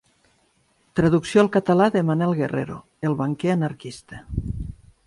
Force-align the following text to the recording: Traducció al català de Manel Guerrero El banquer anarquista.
Traducció 0.99 1.43
al 1.43 1.51
català 1.57 1.87
de 1.97 2.03
Manel 2.09 2.35
Guerrero 2.41 2.79
El 3.11 3.21
banquer 3.21 3.57
anarquista. 3.59 4.27